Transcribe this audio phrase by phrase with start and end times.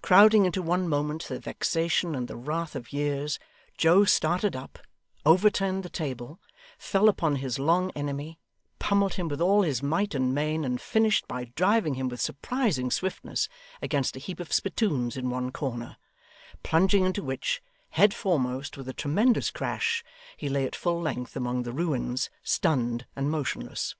[0.00, 3.38] Crowding into one moment the vexation and the wrath of years,
[3.76, 4.78] Joe started up,
[5.26, 6.40] overturned the table,
[6.78, 8.38] fell upon his long enemy,
[8.78, 12.90] pummelled him with all his might and main, and finished by driving him with surprising
[12.90, 13.50] swiftness
[13.82, 15.98] against a heap of spittoons in one corner;
[16.62, 20.02] plunging into which, head foremost, with a tremendous crash,
[20.38, 23.94] he lay at full length among the ruins, stunned and motionless.